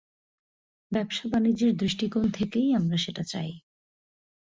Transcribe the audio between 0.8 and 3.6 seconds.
ব্যবসা বাণিজ্যের দৃষ্টিকোণ থেকেই আমরা সেটা চাই।